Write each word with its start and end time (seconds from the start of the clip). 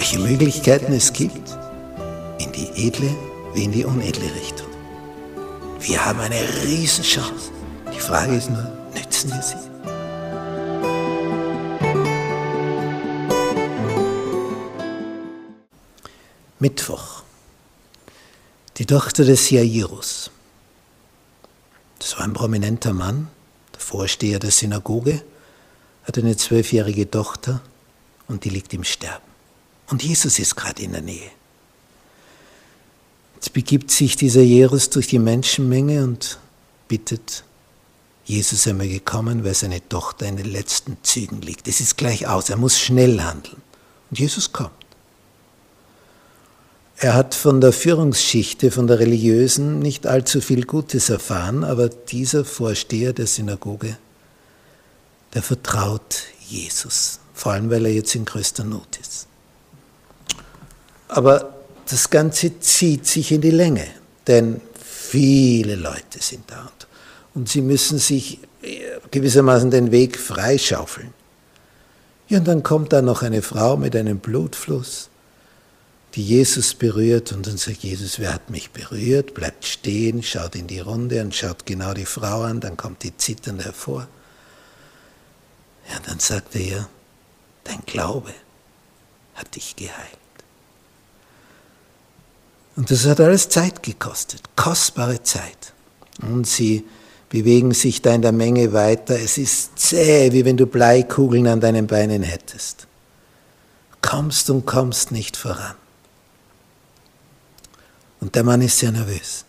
welche 0.00 0.18
Möglichkeiten 0.18 0.94
es 0.94 1.12
gibt, 1.12 1.58
in 2.38 2.50
die 2.52 2.86
edle 2.86 3.14
wie 3.52 3.64
in 3.64 3.72
die 3.72 3.84
unedle 3.84 4.34
Richtung. 4.34 4.66
Wir 5.78 6.02
haben 6.02 6.20
eine 6.20 6.40
Riesenchance. 6.64 7.50
Die 7.94 8.00
Frage 8.00 8.34
ist 8.34 8.48
nur, 8.48 8.66
nützen 8.94 9.30
wir 9.30 9.42
sie? 9.42 9.56
Mittwoch. 16.60 17.22
Die 18.78 18.86
Tochter 18.86 19.26
des 19.26 19.50
Jairus. 19.50 20.30
Das 21.98 22.16
war 22.16 22.24
ein 22.24 22.32
prominenter 22.32 22.94
Mann, 22.94 23.28
der 23.74 23.80
Vorsteher 23.80 24.38
der 24.38 24.50
Synagoge, 24.50 25.22
hat 26.04 26.16
eine 26.16 26.38
zwölfjährige 26.38 27.10
Tochter 27.10 27.60
und 28.28 28.46
die 28.46 28.48
liegt 28.48 28.72
im 28.72 28.84
Sterben. 28.84 29.30
Und 29.90 30.02
Jesus 30.02 30.38
ist 30.38 30.56
gerade 30.56 30.82
in 30.82 30.92
der 30.92 31.02
Nähe. 31.02 31.30
Jetzt 33.34 33.52
begibt 33.52 33.90
sich 33.90 34.16
dieser 34.16 34.42
Jairus 34.42 34.90
durch 34.90 35.08
die 35.08 35.18
Menschenmenge 35.18 36.04
und 36.04 36.38
bittet 36.88 37.44
Jesus, 38.24 38.66
er 38.66 38.74
möge 38.74 39.00
kommen, 39.00 39.44
weil 39.44 39.54
seine 39.54 39.86
Tochter 39.88 40.26
in 40.26 40.36
den 40.36 40.50
letzten 40.50 40.96
Zügen 41.02 41.40
liegt. 41.40 41.66
Es 41.66 41.80
ist 41.80 41.96
gleich 41.96 42.28
aus, 42.28 42.50
er 42.50 42.56
muss 42.56 42.78
schnell 42.78 43.20
handeln. 43.20 43.60
Und 44.10 44.20
Jesus 44.20 44.52
kommt. 44.52 44.70
Er 46.98 47.14
hat 47.14 47.34
von 47.34 47.62
der 47.62 47.72
Führungsschichte, 47.72 48.70
von 48.70 48.86
der 48.86 48.98
religiösen, 48.98 49.78
nicht 49.78 50.06
allzu 50.06 50.42
viel 50.42 50.66
Gutes 50.66 51.08
erfahren, 51.08 51.64
aber 51.64 51.88
dieser 51.88 52.44
Vorsteher 52.44 53.14
der 53.14 53.26
Synagoge, 53.26 53.96
der 55.32 55.42
vertraut 55.42 56.24
Jesus, 56.46 57.20
vor 57.32 57.52
allem 57.52 57.70
weil 57.70 57.86
er 57.86 57.92
jetzt 57.92 58.14
in 58.14 58.26
größter 58.26 58.64
Not 58.64 58.98
ist. 59.00 59.29
Aber 61.10 61.54
das 61.88 62.10
Ganze 62.10 62.60
zieht 62.60 63.06
sich 63.06 63.32
in 63.32 63.40
die 63.40 63.50
Länge, 63.50 63.86
denn 64.26 64.60
viele 64.82 65.74
Leute 65.74 66.20
sind 66.20 66.44
da 66.50 66.70
und 67.34 67.48
sie 67.48 67.62
müssen 67.62 67.98
sich 67.98 68.40
gewissermaßen 69.10 69.70
den 69.70 69.90
Weg 69.90 70.18
freischaufeln. 70.18 71.12
Ja, 72.28 72.38
und 72.38 72.48
dann 72.48 72.62
kommt 72.62 72.92
da 72.92 73.02
noch 73.02 73.22
eine 73.22 73.42
Frau 73.42 73.76
mit 73.76 73.96
einem 73.96 74.18
Blutfluss 74.18 75.10
die 76.14 76.24
Jesus 76.24 76.74
berührt 76.74 77.32
und 77.32 77.46
dann 77.46 77.56
sagt 77.56 77.78
Jesus, 77.78 78.18
wer 78.18 78.34
hat 78.34 78.50
mich 78.50 78.70
berührt? 78.70 79.34
Bleibt 79.34 79.64
stehen, 79.64 80.22
schaut 80.22 80.56
in 80.56 80.66
die 80.66 80.80
Runde 80.80 81.20
und 81.20 81.34
schaut 81.34 81.66
genau 81.66 81.94
die 81.94 82.06
Frau 82.06 82.42
an, 82.42 82.60
dann 82.60 82.76
kommt 82.76 83.04
die 83.04 83.16
zitternd 83.16 83.64
hervor. 83.64 84.08
Ja, 85.88 85.98
dann 86.06 86.18
sagt 86.18 86.54
er 86.56 86.60
ihr, 86.60 86.88
dein 87.64 87.80
Glaube 87.86 88.32
hat 89.34 89.54
dich 89.54 89.76
geheilt. 89.76 90.18
Und 92.80 92.90
das 92.90 93.04
hat 93.04 93.20
alles 93.20 93.50
Zeit 93.50 93.82
gekostet, 93.82 94.40
kostbare 94.56 95.22
Zeit. 95.22 95.74
Und 96.22 96.46
sie 96.46 96.86
bewegen 97.28 97.74
sich 97.74 98.00
da 98.00 98.14
in 98.14 98.22
der 98.22 98.32
Menge 98.32 98.72
weiter. 98.72 99.20
Es 99.20 99.36
ist 99.36 99.78
zäh, 99.78 100.32
wie 100.32 100.46
wenn 100.46 100.56
du 100.56 100.64
Bleikugeln 100.64 101.46
an 101.46 101.60
deinen 101.60 101.86
Beinen 101.86 102.22
hättest. 102.22 102.86
Kommst 104.00 104.48
und 104.48 104.64
kommst 104.64 105.12
nicht 105.12 105.36
voran. 105.36 105.74
Und 108.18 108.34
der 108.34 108.44
Mann 108.44 108.62
ist 108.62 108.78
sehr 108.78 108.92
nervös, 108.92 109.44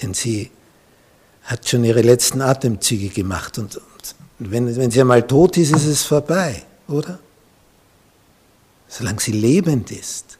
denn 0.00 0.14
sie 0.14 0.50
hat 1.42 1.68
schon 1.68 1.84
ihre 1.84 2.00
letzten 2.00 2.40
Atemzüge 2.40 3.10
gemacht 3.10 3.58
und, 3.58 3.76
und 3.76 4.14
wenn, 4.38 4.74
wenn 4.74 4.90
sie 4.90 5.02
einmal 5.02 5.26
tot 5.26 5.58
ist, 5.58 5.72
ist 5.72 5.84
es 5.84 6.04
vorbei, 6.04 6.62
oder? 6.88 7.18
Solange 8.88 9.20
sie 9.20 9.32
lebend 9.32 9.90
ist, 9.90 10.38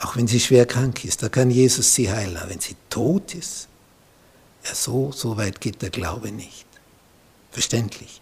auch 0.00 0.16
wenn 0.16 0.26
sie 0.26 0.40
schwer 0.40 0.66
krank 0.66 1.04
ist, 1.04 1.22
da 1.22 1.28
kann 1.28 1.50
Jesus 1.50 1.94
sie 1.94 2.10
heilen. 2.10 2.36
Aber 2.36 2.50
wenn 2.50 2.60
sie 2.60 2.76
tot 2.90 3.34
ist, 3.34 3.68
ja, 4.64 4.74
so, 4.74 5.12
so 5.12 5.36
weit 5.36 5.60
geht 5.60 5.80
der 5.82 5.90
Glaube 5.90 6.30
nicht. 6.32 6.66
Verständlich. 7.50 8.20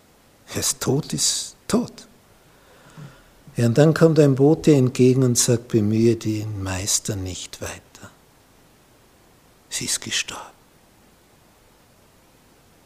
Wer 0.53 0.61
ist 0.61 0.81
tot, 0.81 1.13
ist 1.13 1.57
tot. 1.67 2.07
Ja, 3.57 3.67
und 3.67 3.79
dann 3.79 3.95
kommt 3.95 4.19
ein 4.19 4.34
Bote 4.34 4.75
entgegen 4.75 5.23
und 5.23 5.39
sagt, 5.39 5.69
bemühe 5.69 6.17
den 6.17 6.63
Meister 6.63 7.17
nicht 7.17 7.61
weiter. 7.61 8.11
Sie 9.69 9.87
ist 9.87 10.01
gestorben. 10.01 10.43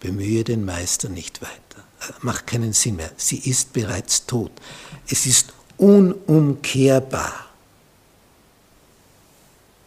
Bemühe 0.01 0.45
den 0.45 0.65
Meister 0.65 1.09
nicht 1.09 1.43
weiter. 1.43 1.85
Macht 2.21 2.47
keinen 2.47 2.73
Sinn 2.73 2.97
mehr. 2.97 3.11
Sie 3.17 3.39
ist 3.39 3.73
bereits 3.73 4.27
tot. 4.27 4.53
Es 5.09 5.27
ist 5.27 5.53
unumkehrbar. 5.77 7.48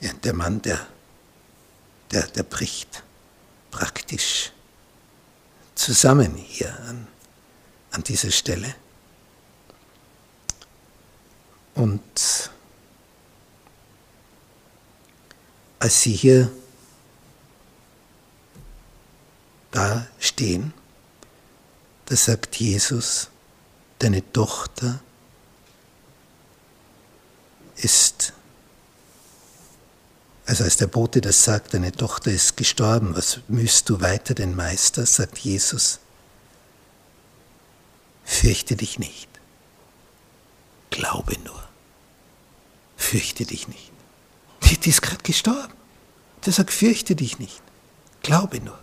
Ja, 0.01 0.11
der 0.13 0.33
Mann, 0.33 0.61
der, 0.63 0.87
der, 2.11 2.27
der 2.27 2.43
bricht 2.43 3.03
praktisch 3.69 4.51
zusammen 5.75 6.35
hier 6.35 6.75
an, 6.81 7.07
an 7.91 8.03
dieser 8.03 8.31
Stelle. 8.31 8.75
Und 11.75 12.49
als 15.79 16.01
sie 16.01 16.13
hier 16.13 16.51
da 19.71 20.07
stehen, 20.19 20.73
da 22.05 22.15
sagt 22.15 22.57
Jesus, 22.57 23.29
deine 23.99 24.31
Tochter 24.33 24.99
ist, 27.77 28.33
also 30.51 30.65
als 30.65 30.75
der 30.75 30.87
Bote 30.87 31.21
das 31.21 31.45
sagt, 31.45 31.73
deine 31.73 31.93
Tochter 31.93 32.29
ist 32.29 32.57
gestorben, 32.57 33.15
was 33.15 33.39
müsst 33.47 33.89
du 33.89 34.01
weiter 34.01 34.33
den 34.33 34.53
Meister, 34.53 35.05
sagt 35.05 35.37
Jesus, 35.37 35.99
fürchte 38.25 38.75
dich 38.75 38.99
nicht, 38.99 39.29
glaube 40.89 41.35
nur, 41.45 41.63
fürchte 42.97 43.45
dich 43.45 43.69
nicht. 43.69 43.93
Die, 44.63 44.77
die 44.77 44.89
ist 44.89 45.01
gerade 45.01 45.23
gestorben. 45.23 45.71
Der 46.45 46.51
sagt, 46.51 46.71
fürchte 46.71 47.15
dich 47.15 47.39
nicht, 47.39 47.61
glaube 48.21 48.59
nur. 48.59 48.77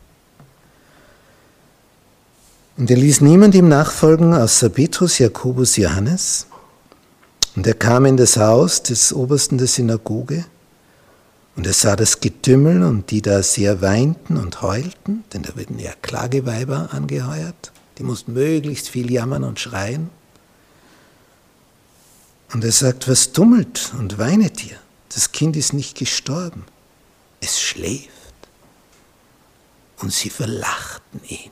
Und 2.79 2.91
er 2.91 2.97
ließ 2.97 3.21
niemand 3.21 3.55
ihm 3.55 3.69
nachfolgen 3.69 4.33
außer 4.33 4.71
Petrus, 4.71 5.19
Jakobus, 5.19 5.77
Johannes. 5.77 6.47
Und 7.57 7.67
er 7.67 7.75
kam 7.75 8.07
in 8.07 8.17
das 8.17 8.39
Haus 8.39 8.83
des 8.83 9.13
Obersten 9.13 9.59
der 9.59 9.67
Synagoge 9.67 10.47
und 11.59 11.67
er 11.67 11.73
sah 11.73 11.97
das 11.97 12.21
Getümmel 12.21 12.85
und 12.85 13.11
die 13.11 13.21
da 13.21 13.43
sehr 13.43 13.83
weinten 13.83 14.37
und 14.37 14.63
heulten, 14.63 15.25
denn 15.33 15.43
da 15.43 15.57
werden 15.57 15.81
ja 15.81 15.91
Klageweiber 16.03 16.91
angeheuert, 16.93 17.73
die 17.99 18.05
mussten 18.05 18.35
möglichst 18.35 18.89
viel 18.89 19.11
jammern 19.11 19.43
und 19.43 19.59
schreien. 19.59 20.09
Und 22.53 22.63
er 22.63 22.71
sagt, 22.71 23.09
was 23.09 23.33
dummelt 23.33 23.93
und 23.99 24.19
weinet 24.19 24.65
ihr? 24.71 24.79
Das 25.09 25.33
Kind 25.33 25.57
ist 25.57 25.73
nicht 25.73 25.99
gestorben, 25.99 26.65
es 27.41 27.61
schläft. 27.61 28.09
Und 29.99 30.13
sie 30.13 30.31
verlachten 30.31 31.21
ihn. 31.27 31.51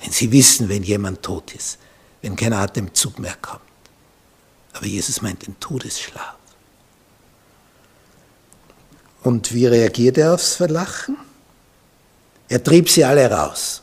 Wenn 0.00 0.10
sie 0.10 0.32
wissen, 0.32 0.70
wenn 0.70 0.82
jemand 0.82 1.20
tot 1.22 1.54
ist, 1.54 1.76
wenn 2.22 2.34
kein 2.34 2.54
Atemzug 2.54 3.18
mehr 3.18 3.36
kommt. 3.42 3.60
Aber 4.72 4.86
Jesus 4.86 5.20
meint 5.20 5.46
den 5.46 5.60
Todesschlaf. 5.60 6.36
Und 9.26 9.52
wie 9.52 9.66
reagiert 9.66 10.18
er 10.18 10.34
aufs 10.34 10.54
Verlachen? 10.54 11.16
Er 12.48 12.62
trieb 12.62 12.88
sie 12.88 13.04
alle 13.04 13.28
raus. 13.28 13.82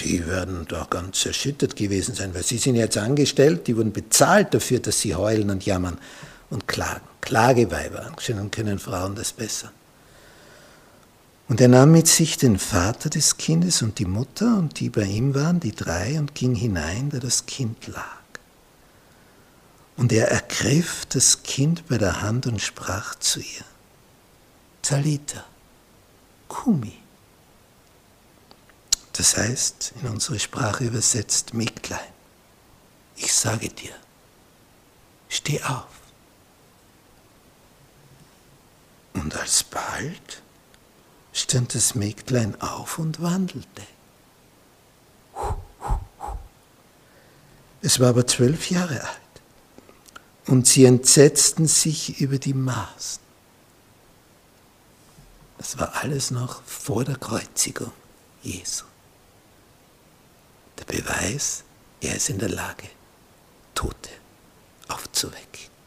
Die 0.00 0.26
werden 0.26 0.66
da 0.68 0.84
ganz 0.90 1.24
erschüttert 1.24 1.76
gewesen 1.76 2.16
sein, 2.16 2.34
weil 2.34 2.42
sie 2.42 2.58
sind 2.58 2.74
jetzt 2.74 2.98
angestellt, 2.98 3.68
die 3.68 3.76
wurden 3.76 3.92
bezahlt 3.92 4.52
dafür, 4.52 4.80
dass 4.80 5.00
sie 5.00 5.14
heulen 5.14 5.50
und 5.50 5.64
jammern 5.64 5.96
und 6.50 6.66
klagen. 6.66 7.06
Klageweiber, 7.20 8.04
anscheinend 8.04 8.50
können 8.50 8.80
Frauen 8.80 9.14
das 9.14 9.32
besser. 9.32 9.70
Und 11.46 11.60
er 11.60 11.68
nahm 11.68 11.92
mit 11.92 12.08
sich 12.08 12.36
den 12.36 12.58
Vater 12.58 13.10
des 13.10 13.36
Kindes 13.36 13.80
und 13.82 14.00
die 14.00 14.06
Mutter 14.06 14.58
und 14.58 14.80
die 14.80 14.90
bei 14.90 15.04
ihm 15.04 15.36
waren, 15.36 15.60
die 15.60 15.72
drei, 15.72 16.18
und 16.18 16.34
ging 16.34 16.56
hinein, 16.56 17.10
da 17.10 17.20
das 17.20 17.46
Kind 17.46 17.86
lag. 17.86 18.17
Und 19.98 20.12
er 20.12 20.28
ergriff 20.30 21.06
das 21.06 21.42
Kind 21.42 21.88
bei 21.88 21.98
der 21.98 22.22
Hand 22.22 22.46
und 22.46 22.62
sprach 22.62 23.16
zu 23.16 23.40
ihr, 23.40 23.64
Talita, 24.80 25.44
Kumi. 26.46 26.96
Das 29.12 29.36
heißt, 29.36 29.94
in 30.00 30.08
unsere 30.08 30.38
Sprache 30.38 30.84
übersetzt, 30.84 31.52
Mägdlein, 31.52 31.98
ich 33.16 33.34
sage 33.34 33.70
dir, 33.70 33.92
steh 35.28 35.60
auf. 35.64 35.88
Und 39.14 39.34
alsbald 39.34 40.42
stand 41.32 41.74
das 41.74 41.96
Mägdlein 41.96 42.60
auf 42.60 43.00
und 43.00 43.20
wandelte. 43.20 43.82
Es 47.82 47.98
war 47.98 48.10
aber 48.10 48.28
zwölf 48.28 48.70
Jahre 48.70 49.02
alt 49.02 49.27
und 50.48 50.66
sie 50.66 50.86
entsetzten 50.86 51.66
sich 51.66 52.20
über 52.20 52.38
die 52.38 52.54
Maßen. 52.54 53.22
Das 55.58 55.78
war 55.78 55.94
alles 55.96 56.30
noch 56.30 56.62
vor 56.62 57.04
der 57.04 57.16
Kreuzigung 57.16 57.92
Jesu. 58.42 58.84
Der 60.78 60.84
Beweis, 60.84 61.64
er 62.00 62.16
ist 62.16 62.30
in 62.30 62.38
der 62.38 62.48
Lage, 62.48 62.88
Tote 63.74 64.10
aufzuwecken. 64.88 65.77